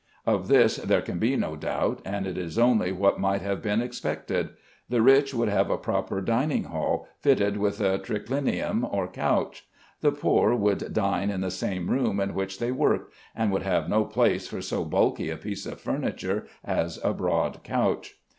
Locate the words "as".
16.63-16.99